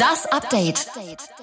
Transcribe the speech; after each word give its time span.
Das 0.00 0.24
Update. 0.32 0.88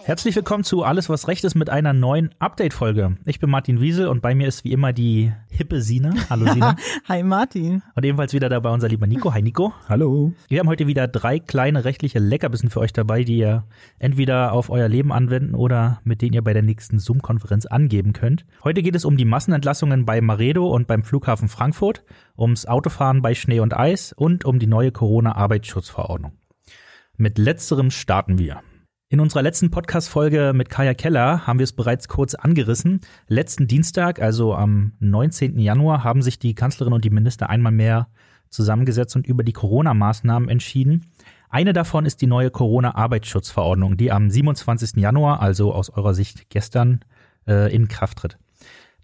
Herzlich 0.04 0.36
willkommen 0.36 0.64
zu 0.64 0.82
Alles, 0.82 1.10
was 1.10 1.28
Recht 1.28 1.44
ist 1.44 1.54
mit 1.54 1.70
einer 1.70 1.94
neuen 1.94 2.32
Update-Folge. 2.40 3.16
Ich 3.26 3.40
bin 3.40 3.52
Martin 3.52 3.82
Wiesel 3.82 4.08
und 4.08 4.24
bei 4.24 4.34
mir 4.34 4.48
ist 4.48 4.64
wie 4.64 4.72
immer 4.72 4.94
die 4.94 5.32
hippe 5.48 5.80
Sina. 5.80 6.16
Hallo 6.28 6.48
Sina. 6.54 6.76
Hi 7.08 7.22
Martin. 7.22 7.84
Und 7.94 8.04
ebenfalls 8.04 8.34
wieder 8.34 8.50
dabei 8.50 8.72
unser 8.72 8.88
lieber 8.88 9.06
Nico. 9.06 9.32
Hi 9.32 9.44
Nico. 9.44 9.74
Hallo. 9.88 10.34
Wir 10.48 10.60
haben 10.60 10.70
heute 10.70 10.88
wieder 10.88 11.08
drei 11.08 11.38
kleine 11.38 11.86
rechtliche 11.86 12.18
Leckerbissen 12.18 12.72
für 12.72 12.80
euch 12.80 12.94
dabei, 12.94 13.24
die 13.24 13.38
ihr 13.38 13.64
entweder 14.00 14.54
auf 14.54 14.72
euer 14.72 14.88
Leben 14.88 15.14
anwenden 15.14 15.54
oder 15.54 16.02
mit 16.04 16.24
denen 16.24 16.34
ihr 16.34 16.44
bei 16.44 16.54
der 16.54 16.64
nächsten 16.64 16.98
Zoom-Konferenz 16.98 17.68
angeben 17.68 18.14
könnt. 18.14 18.44
Heute 18.64 18.82
geht 18.82 18.96
es 18.96 19.06
um 19.06 19.18
die 19.18 19.26
Massenentlassungen 19.26 20.08
bei 20.08 20.20
Maredo 20.20 20.68
und 20.68 20.88
beim 20.88 21.04
Flughafen 21.04 21.48
Frankfurt, 21.48 22.04
ums 22.36 22.66
Autofahren 22.66 23.22
bei 23.22 23.36
Schnee 23.36 23.60
und 23.60 23.78
Eis 23.78 24.14
und 24.14 24.46
um 24.46 24.58
die 24.58 24.66
neue 24.66 24.92
Corona-Arbeitsschutzverordnung. 24.92 26.32
Mit 27.20 27.40
letzterem 27.40 27.90
starten 27.90 28.38
wir. 28.38 28.62
In 29.10 29.20
unserer 29.20 29.42
letzten 29.42 29.72
Podcast-Folge 29.72 30.52
mit 30.54 30.70
Kaya 30.70 30.94
Keller 30.94 31.48
haben 31.48 31.58
wir 31.58 31.64
es 31.64 31.74
bereits 31.74 32.08
kurz 32.08 32.36
angerissen. 32.36 33.02
Letzten 33.28 33.66
Dienstag, 33.66 34.22
also 34.22 34.54
am 34.54 34.92
19. 35.00 35.58
Januar, 35.58 36.04
haben 36.04 36.22
sich 36.22 36.38
die 36.38 36.54
Kanzlerin 36.54 36.94
und 36.94 37.04
die 37.04 37.10
Minister 37.10 37.50
einmal 37.50 37.72
mehr 37.72 38.08
zusammengesetzt 38.52 39.16
und 39.16 39.26
über 39.26 39.44
die 39.44 39.54
Corona-Maßnahmen 39.54 40.48
entschieden. 40.48 41.12
Eine 41.50 41.74
davon 41.74 42.06
ist 42.06 42.22
die 42.22 42.28
neue 42.28 42.52
Corona-Arbeitsschutzverordnung, 42.52 43.98
die 43.98 44.12
am 44.12 44.30
27. 44.30 44.98
Januar, 44.98 45.42
also 45.42 45.74
aus 45.74 45.90
eurer 45.90 46.14
Sicht 46.14 46.52
gestern, 46.52 47.00
äh, 47.48 47.74
in 47.74 47.88
Kraft 47.88 48.20
tritt. 48.20 48.38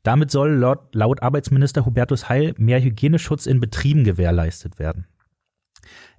Damit 0.03 0.29
soll 0.29 0.51
laut, 0.51 0.93
laut 0.93 1.23
Arbeitsminister 1.23 1.83
Hubertus 1.83 2.29
Heil 2.29 2.53
mehr 2.57 2.79
Hygieneschutz 2.79 3.47
in 3.47 3.59
Betrieben 3.59 4.03
gewährleistet 4.03 4.77
werden. 4.77 5.07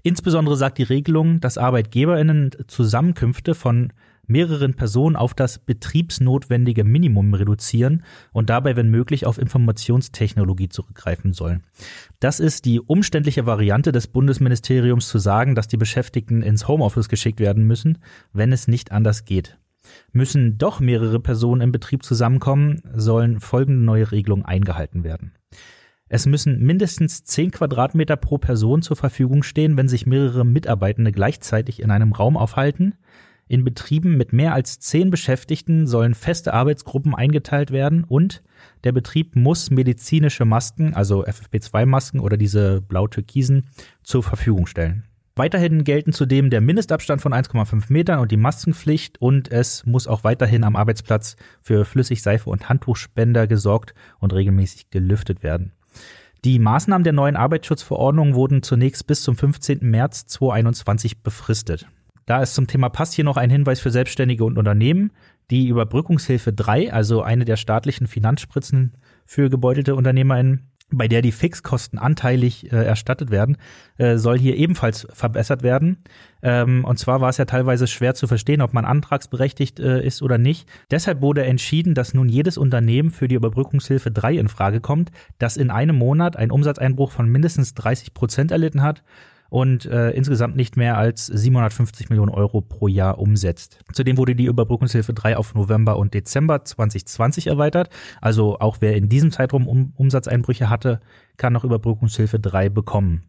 Insbesondere 0.07 0.55
sagt 0.57 0.77
die 0.77 0.83
Regelung, 0.83 1.41
dass 1.41 1.57
ArbeitgeberInnen 1.57 2.51
Zusammenkünfte 2.69 3.55
von 3.55 3.91
mehreren 4.27 4.75
Personen 4.75 5.17
auf 5.17 5.33
das 5.33 5.59
betriebsnotwendige 5.59 6.85
Minimum 6.85 7.33
reduzieren 7.33 8.05
und 8.33 8.51
dabei, 8.51 8.77
wenn 8.77 8.91
möglich, 8.91 9.25
auf 9.25 9.39
Informationstechnologie 9.39 10.69
zurückgreifen 10.69 11.33
sollen. 11.33 11.63
Das 12.21 12.39
ist 12.39 12.67
die 12.67 12.81
umständliche 12.81 13.47
Variante 13.47 13.93
des 13.93 14.07
Bundesministeriums 14.07 15.09
zu 15.09 15.17
sagen, 15.17 15.55
dass 15.55 15.69
die 15.69 15.79
Beschäftigten 15.79 16.43
ins 16.43 16.69
Homeoffice 16.69 17.09
geschickt 17.09 17.41
werden 17.41 17.67
müssen, 17.67 17.97
wenn 18.35 18.53
es 18.53 18.69
nicht 18.69 18.93
anders 18.93 19.25
geht. 19.25 19.57
Müssen 20.13 20.59
doch 20.59 20.81
mehrere 20.81 21.19
Personen 21.19 21.63
im 21.63 21.73
Betrieb 21.73 22.03
zusammenkommen, 22.03 22.83
sollen 22.95 23.41
folgende 23.41 23.83
neue 23.83 24.13
Regelungen 24.13 24.45
eingehalten 24.45 25.03
werden. 25.03 25.33
Es 26.09 26.27
müssen 26.27 26.61
mindestens 26.61 27.25
10 27.25 27.51
Quadratmeter 27.51 28.17
pro 28.17 28.37
Person 28.39 28.83
zur 28.83 28.97
Verfügung 28.97 29.43
stehen, 29.43 29.77
wenn 29.77 29.89
sich 29.89 30.05
mehrere 30.07 30.45
Mitarbeitende 30.45 31.13
gleichzeitig 31.13 31.81
in 31.81 31.91
einem 31.91 32.13
Raum 32.13 32.37
aufhalten. 32.37 32.95
In 33.49 33.65
Betrieben 33.65 34.17
mit 34.17 34.33
mehr 34.33 34.55
als 34.55 34.79
10 34.81 35.11
Beschäftigten 35.11 35.87
sollen 35.87 36.15
feste 36.15 36.53
Arbeitsgruppen 36.55 37.15
eingeteilt 37.15 37.71
werden 37.71 38.05
und 38.05 38.43
der 38.85 38.93
Betrieb 38.93 39.35
muss 39.37 39.71
medizinische 39.71 40.45
Masken, 40.45 40.95
also 40.95 41.25
FFP2-Masken 41.25 42.21
oder 42.21 42.37
diese 42.37 42.81
blau-türkisen, 42.81 43.69
zur 44.03 44.23
Verfügung 44.23 44.67
stellen. 44.67 45.05
Weiterhin 45.37 45.85
gelten 45.85 46.13
zudem 46.13 46.49
der 46.49 46.61
Mindestabstand 46.61 47.21
von 47.21 47.35
1,5 47.35 47.93
Metern 47.93 48.21
und 48.21 48.31
die 48.31 48.37
Maskenpflicht 48.37 49.21
und 49.21 49.51
es 49.51 49.85
muss 49.85 50.07
auch 50.07 50.23
weiterhin 50.23 50.65
am 50.65 50.77
Arbeitsplatz 50.77 51.37
für 51.61 51.85
Flüssigseife 51.85 52.49
und 52.49 52.69
Handtuchspender 52.69 53.47
gesorgt 53.47 53.95
und 54.21 54.33
regelmäßig 54.33 54.91
gelüftet 54.91 55.43
werden. 55.43 55.73
Die 56.45 56.59
Maßnahmen 56.59 57.05
der 57.05 57.13
neuen 57.13 57.37
Arbeitsschutzverordnung 57.37 58.35
wurden 58.35 58.63
zunächst 58.63 59.07
bis 59.07 59.23
zum 59.23 59.37
15. 59.37 59.79
März 59.81 60.27
2021 60.27 61.23
befristet. 61.23 61.87
Da 62.27 62.43
ist 62.43 62.55
zum 62.55 62.67
Thema 62.67 62.89
Pass 62.89 63.13
hier 63.13 63.25
noch 63.25 63.37
ein 63.37 63.51
Hinweis 63.51 63.81
für 63.81 63.91
Selbstständige 63.91 64.45
und 64.45 64.59
Unternehmen. 64.59 65.13
Die 65.51 65.69
Überbrückungshilfe 65.69 66.53
3, 66.53 66.93
also 66.93 67.23
eine 67.23 67.45
der 67.45 67.57
staatlichen 67.57 68.07
Finanzspritzen 68.07 68.97
für 69.27 69.51
gebeutelte 69.51 69.95
UnternehmerInnen, 69.95 70.71
bei 70.91 71.09
der 71.09 71.23
die 71.23 71.33
Fixkosten 71.33 71.99
anteilig 71.99 72.73
äh, 72.73 72.85
erstattet 72.85 73.31
werden, 73.31 73.57
äh, 73.97 74.17
soll 74.17 74.39
hier 74.39 74.57
ebenfalls 74.57 75.07
verbessert 75.13 75.63
werden. 75.63 76.05
Ähm, 76.43 76.85
und 76.85 76.99
zwar 76.99 77.21
war 77.21 77.31
es 77.31 77.37
ja 77.37 77.47
teilweise 77.47 77.87
schwer 77.87 78.15
zu 78.15 78.27
verstehen, 78.27 78.61
ob 78.61 78.73
man 78.73 78.85
antragsberechtigt 78.85 79.81
äh, 79.81 80.05
ist 80.05 80.23
oder 80.23 80.39
nicht. 80.39 80.69
Deshalb 80.91 81.21
wurde 81.21 81.45
entschieden, 81.45 81.95
dass 81.95 82.15
nun 82.15 82.29
jedes 82.29 82.59
Unternehmen 82.59 83.11
für 83.11 83.29
die 83.29 83.35
Überbrückungshilfe 83.35 84.11
3 84.11 84.35
in 84.35 84.49
Frage 84.49 84.81
kommt, 84.81 85.11
das 85.39 85.57
in 85.57 85.71
einem 85.71 85.97
Monat 85.97 86.37
einen 86.37 86.53
Umsatzeinbruch 86.53 87.11
von 87.11 87.29
mindestens 87.29 87.75
30 87.75 88.15
Prozent 88.15 88.51
erlitten 88.51 88.83
hat 88.83 89.03
und 89.55 89.87
äh, 89.87 90.11
insgesamt 90.11 90.57
nicht 90.57 90.77
mehr 90.77 90.99
als 90.99 91.27
750 91.27 92.11
Millionen 92.11 92.33
Euro 92.33 92.61
pro 92.61 92.89
Jahr 92.89 93.21
umsetzt. 93.21 93.79
Zudem 93.93 94.17
wurde 94.17 94.35
die 94.35 94.47
Überbrückungshilfe 94.47 95.15
3 95.15 95.37
auf 95.37 95.55
November 95.55 95.97
und 95.97 96.13
Dezember 96.13 96.65
2020 96.65 97.47
erweitert. 97.47 97.89
Also 98.21 98.59
auch 98.59 98.79
wer 98.81 98.97
in 98.97 99.09
diesem 99.09 99.31
Zeitraum 99.31 99.69
um 99.69 99.93
Umsatzeinbrüche 99.95 100.71
hatte, 100.71 100.99
kann 101.37 101.53
noch 101.53 101.63
Überbrückungshilfe 101.63 102.41
3 102.41 102.69
bekommen. 102.69 103.27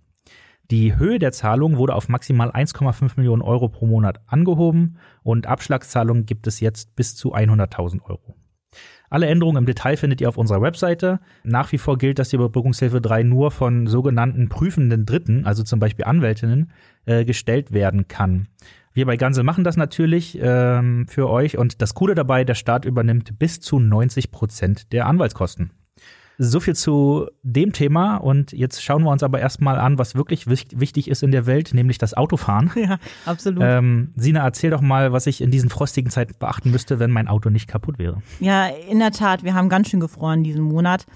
Die 0.71 0.97
Höhe 0.97 1.19
der 1.19 1.31
Zahlung 1.31 1.77
wurde 1.77 1.93
auf 1.93 2.09
maximal 2.09 2.49
1,5 2.49 3.17
Millionen 3.17 3.43
Euro 3.43 3.69
pro 3.69 3.85
Monat 3.85 4.19
angehoben 4.25 4.97
und 5.21 5.45
Abschlagszahlungen 5.45 6.25
gibt 6.25 6.47
es 6.47 6.59
jetzt 6.59 6.95
bis 6.95 7.15
zu 7.15 7.35
100.000 7.35 8.01
Euro. 8.01 8.35
Alle 9.09 9.27
Änderungen 9.27 9.57
im 9.57 9.65
Detail 9.65 9.97
findet 9.97 10.21
ihr 10.21 10.29
auf 10.29 10.37
unserer 10.37 10.61
Webseite. 10.61 11.19
Nach 11.43 11.71
wie 11.71 11.77
vor 11.77 11.97
gilt, 11.97 12.19
dass 12.19 12.29
die 12.29 12.35
Überbrückungshilfe 12.35 13.01
3 13.01 13.23
nur 13.23 13.51
von 13.51 13.87
sogenannten 13.87 14.49
prüfenden 14.49 15.05
Dritten, 15.05 15.45
also 15.45 15.63
zum 15.63 15.79
Beispiel 15.79 16.05
Anwältinnen, 16.05 16.71
äh, 17.05 17.25
gestellt 17.25 17.71
werden 17.71 18.07
kann. 18.07 18.47
Wir 18.93 19.05
bei 19.05 19.17
Gansel 19.17 19.43
machen 19.43 19.65
das 19.65 19.75
natürlich 19.75 20.39
ähm, 20.41 21.05
für 21.09 21.29
euch 21.29 21.57
und 21.57 21.81
das 21.81 21.93
Coole 21.95 22.15
dabei, 22.15 22.45
der 22.45 22.55
Staat 22.55 22.85
übernimmt 22.85 23.37
bis 23.37 23.59
zu 23.59 23.79
90 23.79 24.31
Prozent 24.31 24.93
der 24.93 25.05
Anwaltskosten. 25.05 25.71
So 26.37 26.59
viel 26.59 26.75
zu 26.75 27.27
dem 27.43 27.71
Thema 27.73 28.17
und 28.17 28.51
jetzt 28.51 28.83
schauen 28.83 29.03
wir 29.03 29.11
uns 29.11 29.23
aber 29.23 29.39
erstmal 29.39 29.79
an, 29.79 29.97
was 29.97 30.15
wirklich 30.15 30.47
wichtig 30.47 31.09
ist 31.09 31.23
in 31.23 31.31
der 31.31 31.45
Welt, 31.45 31.73
nämlich 31.73 31.97
das 31.97 32.13
Autofahren. 32.13 32.71
Ja, 32.85 32.99
absolut. 33.25 33.63
Ähm, 33.65 34.11
Sina, 34.15 34.43
erzähl 34.43 34.69
doch 34.69 34.81
mal, 34.81 35.11
was 35.11 35.25
ich 35.25 35.41
in 35.41 35.49
diesen 35.49 35.69
frostigen 35.69 36.11
Zeiten 36.11 36.35
beachten 36.37 36.69
müsste, 36.69 36.99
wenn 36.99 37.09
mein 37.09 37.27
Auto 37.27 37.49
nicht 37.49 37.67
kaputt 37.67 37.97
wäre. 37.97 38.21
Ja, 38.39 38.67
in 38.67 38.99
der 38.99 39.11
Tat, 39.11 39.43
wir 39.43 39.55
haben 39.55 39.69
ganz 39.69 39.89
schön 39.89 39.99
gefroren 39.99 40.43
diesen 40.43 40.61
Monat. 40.61 41.07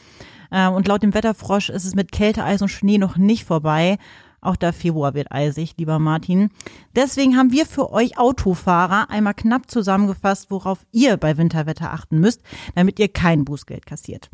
Äh, 0.51 0.67
und 0.67 0.87
laut 0.87 1.03
dem 1.03 1.13
Wetterfrosch 1.13 1.69
ist 1.69 1.85
es 1.85 1.93
mit 1.93 2.11
Kälte, 2.11 2.43
Eis 2.43 2.61
und 2.61 2.69
Schnee 2.69 2.97
noch 2.97 3.17
nicht 3.17 3.45
vorbei. 3.45 3.97
Auch 4.41 4.55
der 4.55 4.73
Februar 4.73 5.13
wird 5.13 5.31
eisig, 5.31 5.75
lieber 5.77 5.99
Martin. 5.99 6.49
Deswegen 6.95 7.35
haben 7.35 7.51
wir 7.51 7.65
für 7.65 7.91
euch 7.91 8.17
Autofahrer 8.17 9.09
einmal 9.09 9.33
knapp 9.33 9.69
zusammengefasst, 9.69 10.49
worauf 10.49 10.85
ihr 10.91 11.17
bei 11.17 11.37
Winterwetter 11.37 11.91
achten 11.91 12.19
müsst, 12.19 12.41
damit 12.75 12.99
ihr 12.99 13.09
kein 13.09 13.43
Bußgeld 13.43 13.85
kassiert. 13.85 14.29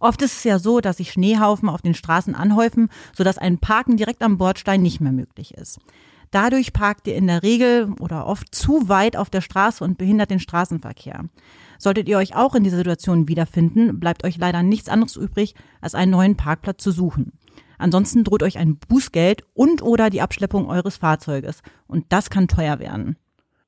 Oft 0.00 0.22
ist 0.22 0.38
es 0.38 0.44
ja 0.44 0.58
so, 0.58 0.80
dass 0.80 0.98
sich 0.98 1.12
Schneehaufen 1.12 1.68
auf 1.68 1.82
den 1.82 1.94
Straßen 1.94 2.34
anhäufen, 2.34 2.88
sodass 3.16 3.38
ein 3.38 3.58
Parken 3.58 3.96
direkt 3.96 4.22
am 4.22 4.38
Bordstein 4.38 4.82
nicht 4.82 5.00
mehr 5.00 5.12
möglich 5.12 5.54
ist. 5.54 5.78
Dadurch 6.30 6.72
parkt 6.72 7.06
ihr 7.06 7.14
in 7.14 7.26
der 7.26 7.42
Regel 7.42 7.92
oder 8.00 8.26
oft 8.26 8.54
zu 8.54 8.88
weit 8.88 9.16
auf 9.16 9.28
der 9.28 9.42
Straße 9.42 9.84
und 9.84 9.98
behindert 9.98 10.30
den 10.30 10.40
Straßenverkehr. 10.40 11.26
Solltet 11.78 12.08
ihr 12.08 12.16
euch 12.16 12.34
auch 12.34 12.54
in 12.54 12.64
dieser 12.64 12.78
Situation 12.78 13.28
wiederfinden, 13.28 14.00
bleibt 14.00 14.24
euch 14.24 14.38
leider 14.38 14.62
nichts 14.62 14.88
anderes 14.88 15.16
übrig, 15.16 15.54
als 15.82 15.94
einen 15.94 16.12
neuen 16.12 16.36
Parkplatz 16.36 16.82
zu 16.82 16.90
suchen. 16.90 17.32
Ansonsten 17.76 18.24
droht 18.24 18.42
euch 18.44 18.58
ein 18.58 18.76
Bußgeld 18.78 19.42
und 19.54 19.82
oder 19.82 20.08
die 20.08 20.22
Abschleppung 20.22 20.68
eures 20.68 20.96
Fahrzeuges. 20.96 21.62
Und 21.86 22.06
das 22.10 22.30
kann 22.30 22.46
teuer 22.46 22.78
werden. 22.78 23.16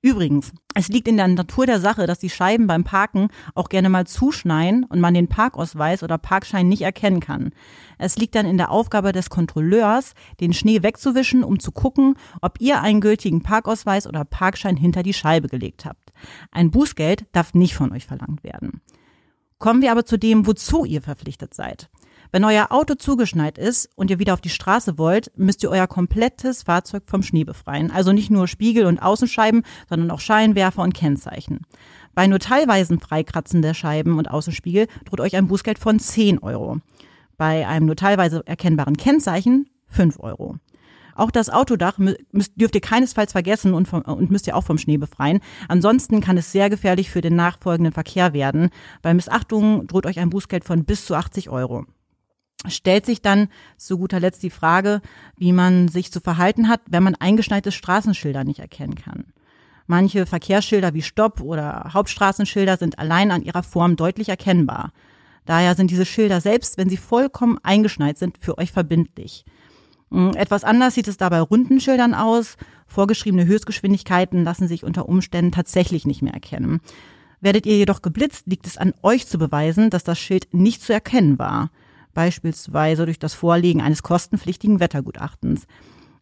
Übrigens, 0.05 0.53
es 0.75 0.89
liegt 0.89 1.09
in 1.09 1.17
der 1.17 1.29
Natur 1.29 1.65
der 1.65 1.81
Sache, 1.81 2.07
dass 2.07 2.19
die 2.19 2.29
Scheiben 2.29 2.67
beim 2.67 2.85
Parken 2.85 3.29
auch 3.55 3.71
gerne 3.71 3.89
mal 3.89 4.07
zuschneien 4.07 4.85
und 4.85 5.01
man 5.01 5.15
den 5.15 5.29
Parkausweis 5.29 6.03
oder 6.03 6.19
Parkschein 6.19 6.69
nicht 6.69 6.83
erkennen 6.83 7.21
kann. 7.21 7.53
Es 7.97 8.19
liegt 8.19 8.35
dann 8.35 8.45
in 8.45 8.59
der 8.59 8.71
Aufgabe 8.71 9.13
des 9.13 9.31
Kontrolleurs, 9.31 10.13
den 10.41 10.53
Schnee 10.53 10.83
wegzuwischen, 10.83 11.43
um 11.43 11.59
zu 11.59 11.73
gucken, 11.73 12.17
ob 12.43 12.61
ihr 12.61 12.83
einen 12.83 13.01
gültigen 13.01 13.43
Parkausweis 13.43 14.07
oder 14.07 14.27
Parkschein 14.27 14.77
hinter 14.77 15.03
die 15.03 15.15
Scheibe 15.15 15.49
gelegt 15.49 15.87
habt. 15.87 16.13
Ein 16.51 16.71
Bußgeld 16.71 17.25
darf 17.33 17.55
nicht 17.55 17.75
von 17.75 17.91
euch 17.91 18.05
verlangt 18.05 18.45
werden. 18.45 18.83
Kommen 19.59 19.81
wir 19.81 19.91
aber 19.91 20.05
zu 20.05 20.19
dem, 20.19 20.47
wozu 20.47 20.85
ihr 20.85 21.01
verpflichtet 21.01 21.55
seid. 21.55 21.89
Wenn 22.33 22.45
euer 22.45 22.67
Auto 22.71 22.95
zugeschneit 22.95 23.59
ist 23.59 23.89
und 23.97 24.11
ihr 24.11 24.19
wieder 24.19 24.35
auf 24.35 24.41
die 24.41 24.49
Straße 24.49 24.99
wollt, 24.99 25.31
müsst 25.37 25.63
ihr 25.63 25.71
euer 25.71 25.87
komplettes 25.87 26.65
Fahrzeug 26.65 27.05
vom 27.07 27.23
Schnee 27.23 27.45
befreien. 27.45 27.91
Also 27.91 28.13
nicht 28.13 28.31
nur 28.31 28.49
Spiegel 28.49 28.87
und 28.87 29.01
Außenscheiben, 29.01 29.63
sondern 29.89 30.11
auch 30.11 30.21
Scheinwerfer 30.21 30.83
und 30.83 30.95
Kennzeichen. 30.95 31.61
Bei 32.15 32.27
nur 32.27 32.39
teilweisen 32.39 33.01
Freikratzen 33.01 33.63
der 33.63 33.75
Scheiben 33.75 34.19
und 34.19 34.31
Außenspiegel 34.31 34.87
droht 35.05 35.21
euch 35.21 35.37
ein 35.37 35.49
Bußgeld 35.49 35.79
von 35.79 35.99
10 35.99 36.41
Euro. 36.41 36.79
Bei 37.37 37.67
einem 37.67 37.87
nur 37.87 37.97
teilweise 37.97 38.43
erkennbaren 38.47 38.97
Kennzeichen 38.97 39.69
5 39.89 40.21
Euro. 40.21 40.57
Auch 41.15 41.31
das 41.31 41.51
Autodach 41.51 41.99
müsst, 41.99 42.53
dürft 42.57 42.75
ihr 42.75 42.81
keinesfalls 42.81 43.33
vergessen 43.33 43.75
und, 43.75 43.87
vom, 43.87 44.03
und 44.03 44.31
müsst 44.31 44.47
ihr 44.47 44.57
auch 44.57 44.65
vom 44.65 44.79
Schnee 44.79 44.97
befreien. 44.97 45.41
Ansonsten 45.69 46.21
kann 46.21 46.37
es 46.37 46.53
sehr 46.53 46.71
gefährlich 46.71 47.11
für 47.11 47.21
den 47.21 47.37
nachfolgenden 47.37 47.93
Verkehr 47.93 48.33
werden. 48.33 48.71
Bei 49.03 49.15
Missachtung 49.15 49.87
droht 49.87 50.07
euch 50.07 50.19
ein 50.19 50.31
Bußgeld 50.31 50.65
von 50.65 50.85
bis 50.85 51.07
zu 51.07 51.15
80 51.15 51.51
Euro. 51.51 51.85
Stellt 52.67 53.07
sich 53.07 53.23
dann 53.23 53.49
zu 53.77 53.99
guter 53.99 54.21
Letzt 54.21 54.43
die 54.43 54.51
Frage, 54.51 55.01
wie 55.37 55.53
man 55.53 55.89
sich 55.89 56.11
zu 56.11 56.21
verhalten 56.21 56.69
hat, 56.69 56.81
wenn 56.89 57.03
man 57.03 57.15
eingeschneite 57.15 57.73
Straßenschilder 57.73 58.45
nicht 58.45 58.61
erkennen 58.61 58.95
kann. 58.95 59.27
Manche 59.87 60.25
Verkehrsschilder 60.25 60.95
wie 60.95 61.03
Stopp 61.03 61.41
oder 61.41 61.91
Hauptstraßenschilder 61.93 62.79
sind 62.79 62.99
allein 62.99 63.31
an 63.31 63.43
ihrer 63.43 63.63
Form 63.63 63.97
deutlich 63.97 64.31
erkennbar. 64.31 64.93
Daher 65.45 65.75
sind 65.75 65.91
diese 65.91 66.07
Schilder 66.07 66.41
selbst, 66.41 66.79
wenn 66.79 66.89
sie 66.89 66.97
vollkommen 66.97 67.59
eingeschneit 67.63 68.17
sind, 68.17 68.39
für 68.39 68.57
euch 68.57 68.73
verbindlich. 68.73 69.45
Hm, 70.11 70.33
etwas 70.37 70.65
anders 70.65 70.95
sieht 70.95 71.09
es 71.09 71.19
dabei 71.19 71.41
runden 71.41 71.81
Schildern 71.81 72.15
aus. 72.15 72.57
Vorgeschriebene 72.87 73.45
Höchstgeschwindigkeiten 73.45 74.45
lassen 74.45 74.69
sich 74.69 74.85
unter 74.85 75.09
Umständen 75.09 75.53
tatsächlich 75.53 76.07
nicht 76.07 76.23
mehr 76.23 76.35
erkennen. 76.35 76.81
Werdet 77.41 77.67
ihr 77.67 77.77
jedoch 77.77 78.01
geblitzt, 78.01 78.47
liegt 78.47 78.67
es 78.67 78.79
an 78.79 78.95
euch 79.03 79.27
zu 79.27 79.39
beweisen, 79.39 79.91
dass 79.91 80.03
das 80.03 80.19
Schild 80.19 80.49
nicht 80.53 80.81
zu 80.81 80.95
erkennen 80.95 81.39
war. 81.39 81.71
Beispielsweise 82.15 83.05
durch 83.05 83.19
das 83.19 83.35
Vorlegen 83.35 83.81
eines 83.81 84.03
kostenpflichtigen 84.03 84.81
Wettergutachtens. 84.81 85.67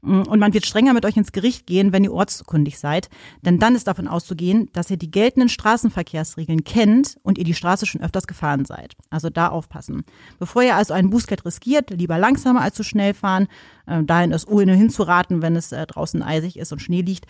Mm, 0.03 0.23
und 0.23 0.41
man 0.41 0.53
wird 0.53 0.67
strenger 0.67 0.93
mit 0.93 1.07
euch 1.07 1.17
ins 1.17 1.33
Gericht 1.33 1.67
gehen, 1.67 1.93
wenn 1.93 2.05
ihr 2.05 2.13
ortskundig 2.13 2.79
seid, 2.79 3.09
denn 3.43 3.59
dann 3.59 3.75
ist 3.75 3.87
davon 3.87 4.09
auszugehen, 4.09 4.69
dass 4.73 4.91
ihr 4.91 4.97
die 4.97 5.11
geltenden 5.11 5.49
Straßenverkehrsregeln 5.49 6.65
kennt 6.65 7.17
und 7.23 7.39
ihr 7.39 7.45
die 7.45 7.55
Straße 7.55 7.87
schon 7.87 8.03
öfters 8.03 8.27
gefahren 8.27 8.65
seid. 8.65 8.95
Also 9.11 9.31
da 9.31 9.49
aufpassen. 9.49 10.05
Bevor 10.39 10.63
ihr 10.63 10.77
also 10.77 10.93
einen 10.93 11.11
Bußgeld 11.11 11.45
riskiert, 11.45 11.91
lieber 11.91 12.19
langsamer 12.19 12.63
als 12.63 12.75
zu 12.75 12.83
schnell 12.83 13.15
fahren. 13.15 13.47
Äh, 13.87 14.03
dahin 14.03 14.33
ist 14.33 14.49
ohnehin 14.49 14.91
zu 14.91 15.05
raten, 15.05 15.41
wenn 15.41 15.57
es 15.57 15.73
äh, 15.73 15.87
draußen 15.87 16.23
eisig 16.23 16.59
ist 16.59 16.73
und 16.73 16.81
Schnee 16.81 17.03
liegt. 17.03 17.27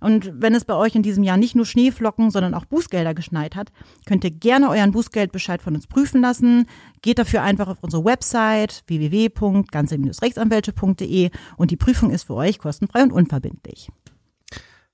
Und 0.00 0.32
wenn 0.34 0.54
es 0.54 0.64
bei 0.64 0.74
euch 0.74 0.94
in 0.94 1.02
diesem 1.02 1.22
Jahr 1.22 1.36
nicht 1.36 1.54
nur 1.54 1.66
Schneeflocken, 1.66 2.30
sondern 2.30 2.54
auch 2.54 2.64
Bußgelder 2.64 3.12
geschneit 3.14 3.56
hat, 3.56 3.70
könnt 4.06 4.24
ihr 4.24 4.30
gerne 4.30 4.70
euren 4.70 4.92
Bußgeldbescheid 4.92 5.60
von 5.62 5.74
uns 5.74 5.86
prüfen 5.86 6.20
lassen. 6.20 6.66
Geht 7.02 7.18
dafür 7.18 7.42
einfach 7.42 7.68
auf 7.68 7.78
unsere 7.82 8.04
Website 8.04 8.82
www.ganze-rechtsanwälte.de 8.86 11.30
und 11.56 11.70
die 11.70 11.76
Prüfung 11.76 12.10
ist 12.10 12.24
für 12.24 12.34
euch 12.34 12.58
kostenfrei 12.58 13.02
und 13.02 13.12
unverbindlich. 13.12 13.88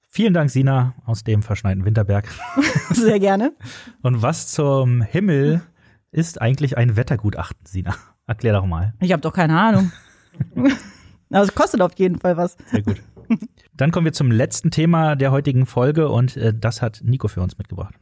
Vielen 0.08 0.32
Dank, 0.32 0.50
Sina, 0.50 0.94
aus 1.04 1.24
dem 1.24 1.42
verschneiten 1.42 1.84
Winterberg. 1.84 2.26
Sehr 2.90 3.18
gerne. 3.20 3.52
Und 4.02 4.22
was 4.22 4.50
zum 4.50 5.02
Himmel 5.02 5.60
ist 6.10 6.40
eigentlich 6.40 6.78
ein 6.78 6.96
Wettergutachten, 6.96 7.66
Sina? 7.66 7.94
Erklär 8.26 8.54
doch 8.54 8.64
mal. 8.64 8.94
Ich 9.00 9.12
habe 9.12 9.20
doch 9.20 9.34
keine 9.34 9.60
Ahnung. 9.60 9.92
Aber 11.30 11.42
es 11.42 11.48
kostet 11.54 11.82
auf 11.82 11.92
jeden 11.96 12.18
Fall 12.18 12.36
was. 12.36 12.56
Sehr 12.70 12.82
gut. 12.82 13.00
Dann 13.74 13.90
kommen 13.90 14.04
wir 14.04 14.12
zum 14.12 14.30
letzten 14.30 14.70
Thema 14.70 15.16
der 15.16 15.30
heutigen 15.32 15.66
Folge 15.66 16.08
und 16.08 16.36
äh, 16.36 16.52
das 16.54 16.82
hat 16.82 17.00
Nico 17.04 17.28
für 17.28 17.40
uns 17.40 17.58
mitgebracht. 17.58 17.94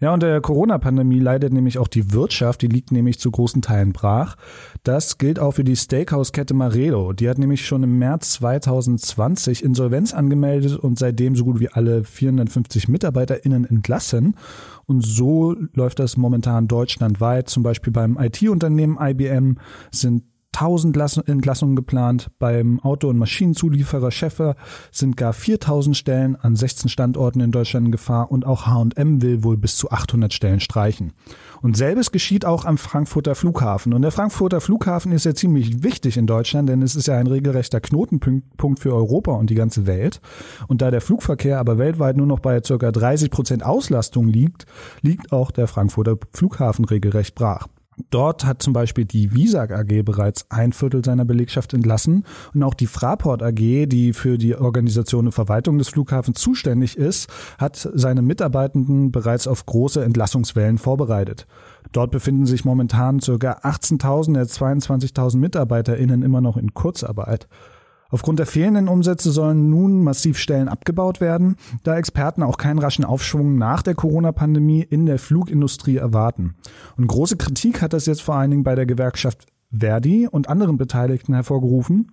Ja, 0.00 0.12
und 0.12 0.22
der 0.22 0.40
Corona-Pandemie 0.40 1.20
leidet 1.20 1.52
nämlich 1.52 1.78
auch 1.78 1.86
die 1.86 2.12
Wirtschaft, 2.12 2.62
die 2.62 2.66
liegt 2.66 2.90
nämlich 2.90 3.20
zu 3.20 3.30
großen 3.30 3.62
Teilen 3.62 3.92
brach. 3.92 4.36
Das 4.82 5.18
gilt 5.18 5.38
auch 5.38 5.52
für 5.52 5.62
die 5.62 5.76
Steakhouse-Kette 5.76 6.52
Maredo. 6.52 7.12
Die 7.12 7.28
hat 7.28 7.38
nämlich 7.38 7.64
schon 7.64 7.84
im 7.84 7.98
März 7.98 8.32
2020 8.32 9.62
Insolvenz 9.64 10.12
angemeldet 10.12 10.76
und 10.76 10.98
seitdem 10.98 11.36
so 11.36 11.44
gut 11.44 11.60
wie 11.60 11.68
alle 11.68 12.02
450 12.02 12.88
MitarbeiterInnen 12.88 13.64
entlassen. 13.64 14.34
Und 14.84 15.00
so 15.02 15.54
läuft 15.74 16.00
das 16.00 16.16
momentan 16.16 16.66
deutschlandweit. 16.66 17.48
Zum 17.48 17.62
Beispiel 17.62 17.92
beim 17.92 18.18
IT-Unternehmen 18.18 18.98
IBM 19.00 19.58
sind 19.92 20.24
1000 20.54 20.96
Entlassungen 21.26 21.76
geplant. 21.76 22.28
Beim 22.38 22.80
Auto- 22.80 23.08
und 23.08 23.18
Maschinenzulieferer 23.18 24.10
Schäffer 24.10 24.56
sind 24.90 25.16
gar 25.16 25.32
4000 25.32 25.96
Stellen 25.96 26.36
an 26.36 26.56
16 26.56 26.88
Standorten 26.88 27.40
in 27.40 27.52
Deutschland 27.52 27.86
in 27.86 27.92
Gefahr 27.92 28.30
und 28.30 28.46
auch 28.46 28.66
H&M 28.66 29.22
will 29.22 29.42
wohl 29.44 29.56
bis 29.56 29.76
zu 29.76 29.90
800 29.90 30.32
Stellen 30.32 30.60
streichen. 30.60 31.12
Und 31.62 31.76
selbes 31.76 32.12
geschieht 32.12 32.44
auch 32.44 32.64
am 32.64 32.78
Frankfurter 32.78 33.34
Flughafen. 33.34 33.94
Und 33.94 34.02
der 34.02 34.10
Frankfurter 34.10 34.60
Flughafen 34.60 35.12
ist 35.12 35.24
ja 35.24 35.34
ziemlich 35.34 35.82
wichtig 35.82 36.16
in 36.16 36.26
Deutschland, 36.26 36.68
denn 36.68 36.82
es 36.82 36.94
ist 36.94 37.06
ja 37.06 37.16
ein 37.16 37.26
regelrechter 37.26 37.80
Knotenpunkt 37.80 38.80
für 38.80 38.94
Europa 38.94 39.32
und 39.32 39.50
die 39.50 39.54
ganze 39.54 39.86
Welt. 39.86 40.20
Und 40.68 40.82
da 40.82 40.90
der 40.90 41.00
Flugverkehr 41.00 41.58
aber 41.58 41.78
weltweit 41.78 42.16
nur 42.16 42.26
noch 42.26 42.40
bei 42.40 42.60
ca. 42.60 42.92
30 42.92 43.30
Prozent 43.30 43.64
Auslastung 43.64 44.28
liegt, 44.28 44.66
liegt 45.02 45.32
auch 45.32 45.50
der 45.50 45.66
Frankfurter 45.66 46.16
Flughafen 46.32 46.84
regelrecht 46.84 47.34
brach. 47.34 47.66
Dort 48.10 48.44
hat 48.44 48.62
zum 48.62 48.72
Beispiel 48.72 49.04
die 49.04 49.34
Visag 49.34 49.72
AG 49.72 50.02
bereits 50.02 50.46
ein 50.50 50.72
Viertel 50.72 51.04
seiner 51.04 51.24
Belegschaft 51.24 51.74
entlassen 51.74 52.24
und 52.54 52.62
auch 52.62 52.74
die 52.74 52.86
Fraport 52.86 53.42
AG, 53.42 53.86
die 53.86 54.12
für 54.12 54.38
die 54.38 54.56
Organisation 54.56 55.26
und 55.26 55.32
Verwaltung 55.32 55.78
des 55.78 55.88
Flughafens 55.88 56.40
zuständig 56.40 56.96
ist, 56.96 57.28
hat 57.58 57.88
seine 57.94 58.22
Mitarbeitenden 58.22 59.12
bereits 59.12 59.46
auf 59.46 59.66
große 59.66 60.04
Entlassungswellen 60.04 60.78
vorbereitet. 60.78 61.46
Dort 61.92 62.10
befinden 62.10 62.46
sich 62.46 62.64
momentan 62.64 63.20
ca. 63.20 63.32
18.000 63.32 64.34
der 64.34 64.46
22.000 64.46 65.36
MitarbeiterInnen 65.36 66.22
immer 66.22 66.40
noch 66.40 66.56
in 66.56 66.74
Kurzarbeit. 66.74 67.46
Aufgrund 68.14 68.38
der 68.38 68.46
fehlenden 68.46 68.86
Umsätze 68.86 69.32
sollen 69.32 69.70
nun 69.70 70.04
massiv 70.04 70.38
Stellen 70.38 70.68
abgebaut 70.68 71.20
werden, 71.20 71.56
da 71.82 71.96
Experten 71.96 72.44
auch 72.44 72.58
keinen 72.58 72.78
raschen 72.78 73.04
Aufschwung 73.04 73.58
nach 73.58 73.82
der 73.82 73.96
Corona-Pandemie 73.96 74.82
in 74.82 75.04
der 75.04 75.18
Flugindustrie 75.18 75.96
erwarten. 75.96 76.54
Und 76.96 77.08
große 77.08 77.36
Kritik 77.36 77.82
hat 77.82 77.92
das 77.92 78.06
jetzt 78.06 78.22
vor 78.22 78.36
allen 78.36 78.52
Dingen 78.52 78.62
bei 78.62 78.76
der 78.76 78.86
Gewerkschaft 78.86 79.48
Verdi 79.76 80.28
und 80.30 80.48
anderen 80.48 80.76
Beteiligten 80.76 81.34
hervorgerufen. 81.34 82.12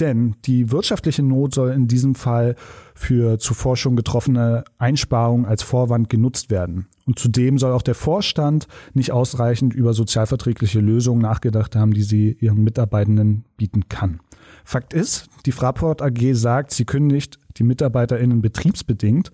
Denn 0.00 0.34
die 0.46 0.70
wirtschaftliche 0.70 1.22
Not 1.22 1.52
soll 1.52 1.72
in 1.72 1.88
diesem 1.88 2.14
Fall 2.14 2.56
für 2.94 3.38
zuvor 3.38 3.76
schon 3.76 3.96
getroffene 3.96 4.64
Einsparungen 4.78 5.44
als 5.44 5.62
Vorwand 5.62 6.08
genutzt 6.08 6.50
werden. 6.50 6.86
Und 7.04 7.18
zudem 7.18 7.58
soll 7.58 7.72
auch 7.72 7.82
der 7.82 7.94
Vorstand 7.94 8.66
nicht 8.94 9.12
ausreichend 9.12 9.74
über 9.74 9.92
sozialverträgliche 9.92 10.80
Lösungen 10.80 11.20
nachgedacht 11.20 11.76
haben, 11.76 11.92
die 11.92 12.02
sie 12.02 12.32
ihren 12.40 12.64
Mitarbeitenden 12.64 13.44
bieten 13.58 13.90
kann. 13.90 14.20
Fakt 14.64 14.94
ist, 14.94 15.28
die 15.46 15.52
Fraport 15.52 16.02
AG 16.02 16.34
sagt, 16.34 16.72
sie 16.72 16.84
kündigt 16.84 17.38
die 17.56 17.64
MitarbeiterInnen 17.64 18.42
betriebsbedingt 18.42 19.30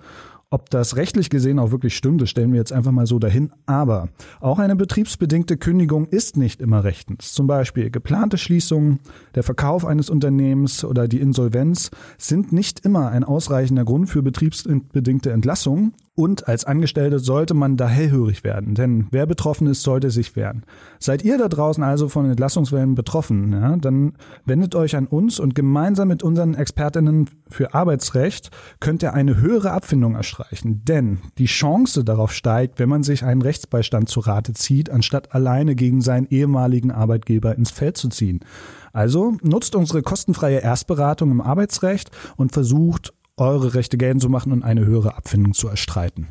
ob 0.52 0.68
das 0.68 0.96
rechtlich 0.96 1.30
gesehen 1.30 1.60
auch 1.60 1.70
wirklich 1.70 1.96
stimmt, 1.96 2.20
das 2.20 2.28
stellen 2.28 2.50
wir 2.50 2.58
jetzt 2.58 2.72
einfach 2.72 2.90
mal 2.90 3.06
so 3.06 3.20
dahin. 3.20 3.52
Aber 3.66 4.08
auch 4.40 4.58
eine 4.58 4.74
betriebsbedingte 4.74 5.56
Kündigung 5.56 6.06
ist 6.06 6.36
nicht 6.36 6.60
immer 6.60 6.82
rechtens. 6.82 7.32
Zum 7.32 7.46
Beispiel 7.46 7.90
geplante 7.90 8.36
Schließungen, 8.36 8.98
der 9.36 9.44
Verkauf 9.44 9.86
eines 9.86 10.10
Unternehmens 10.10 10.84
oder 10.84 11.06
die 11.06 11.20
Insolvenz 11.20 11.92
sind 12.18 12.52
nicht 12.52 12.80
immer 12.80 13.10
ein 13.10 13.22
ausreichender 13.22 13.84
Grund 13.84 14.08
für 14.08 14.22
betriebsbedingte 14.22 15.30
Entlassungen 15.30 15.94
und 16.20 16.48
als 16.48 16.66
Angestellte 16.66 17.18
sollte 17.18 17.54
man 17.54 17.78
da 17.78 17.88
hellhörig 17.88 18.44
werden, 18.44 18.74
denn 18.74 19.06
wer 19.10 19.24
betroffen 19.24 19.66
ist, 19.66 19.82
sollte 19.82 20.10
sich 20.10 20.36
wehren. 20.36 20.64
Seid 20.98 21.24
ihr 21.24 21.38
da 21.38 21.48
draußen 21.48 21.82
also 21.82 22.10
von 22.10 22.28
Entlassungswellen 22.28 22.94
betroffen, 22.94 23.52
ja, 23.52 23.76
dann 23.76 24.12
wendet 24.44 24.74
euch 24.74 24.96
an 24.96 25.06
uns 25.06 25.40
und 25.40 25.54
gemeinsam 25.54 26.08
mit 26.08 26.22
unseren 26.22 26.54
Expertinnen 26.54 27.30
für 27.48 27.72
Arbeitsrecht 27.72 28.50
könnt 28.80 29.02
ihr 29.02 29.14
eine 29.14 29.38
höhere 29.38 29.72
Abfindung 29.72 30.14
erstreichen. 30.14 30.84
Denn 30.84 31.20
die 31.38 31.46
Chance 31.46 32.04
darauf 32.04 32.34
steigt, 32.34 32.78
wenn 32.78 32.90
man 32.90 33.02
sich 33.02 33.24
einen 33.24 33.40
Rechtsbeistand 33.40 34.10
zu 34.10 34.20
Rate 34.20 34.52
zieht, 34.52 34.90
anstatt 34.90 35.34
alleine 35.34 35.74
gegen 35.74 36.02
seinen 36.02 36.26
ehemaligen 36.26 36.90
Arbeitgeber 36.90 37.56
ins 37.56 37.70
Feld 37.70 37.96
zu 37.96 38.10
ziehen. 38.10 38.40
Also 38.92 39.38
nutzt 39.42 39.74
unsere 39.74 40.02
kostenfreie 40.02 40.58
Erstberatung 40.58 41.30
im 41.30 41.40
Arbeitsrecht 41.40 42.10
und 42.36 42.52
versucht 42.52 43.14
eure 43.48 43.74
Rechte 43.74 43.98
geltend 43.98 44.22
zu 44.22 44.28
machen 44.28 44.52
und 44.52 44.62
eine 44.62 44.84
höhere 44.84 45.16
Abfindung 45.16 45.54
zu 45.54 45.68
erstreiten. 45.68 46.28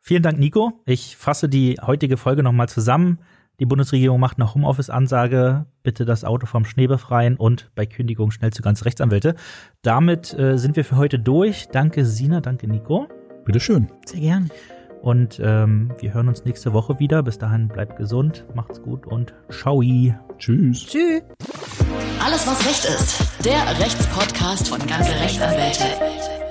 Vielen 0.00 0.22
Dank, 0.22 0.38
Nico. 0.38 0.80
Ich 0.84 1.16
fasse 1.16 1.48
die 1.48 1.78
heutige 1.84 2.16
Folge 2.16 2.42
nochmal 2.42 2.68
zusammen. 2.68 3.18
Die 3.58 3.66
Bundesregierung 3.66 4.20
macht 4.20 4.38
eine 4.38 4.54
Homeoffice-Ansage, 4.54 5.66
bitte 5.82 6.04
das 6.04 6.24
Auto 6.24 6.46
vom 6.46 6.64
Schnee 6.64 6.86
befreien 6.86 7.36
und 7.36 7.70
bei 7.74 7.86
Kündigung 7.86 8.30
schnell 8.30 8.52
zu 8.52 8.62
ganz 8.62 8.84
Rechtsanwälte. 8.84 9.34
Damit 9.82 10.38
äh, 10.38 10.58
sind 10.58 10.76
wir 10.76 10.84
für 10.84 10.96
heute 10.96 11.18
durch. 11.18 11.68
Danke, 11.72 12.04
Sina, 12.04 12.40
danke, 12.40 12.68
Nico. 12.68 13.08
Bitteschön. 13.44 13.88
Sehr 14.04 14.20
gern. 14.20 14.50
Und 15.02 15.40
ähm, 15.42 15.92
wir 16.00 16.14
hören 16.14 16.28
uns 16.28 16.44
nächste 16.44 16.72
Woche 16.72 16.98
wieder. 16.98 17.22
Bis 17.22 17.38
dahin 17.38 17.68
bleibt 17.68 17.96
gesund, 17.96 18.44
macht's 18.54 18.82
gut 18.82 19.06
und 19.06 19.34
ciao. 19.50 19.82
Tschüss. 20.38 20.86
Tschüss. 20.86 21.22
Alles, 22.24 22.46
was 22.46 22.66
Recht 22.66 22.84
ist. 22.84 23.44
Der 23.44 23.78
Rechtspodcast 23.78 24.68
von 24.68 24.78
ganze 24.86 25.12
Rechtsanwälte. 25.12 26.45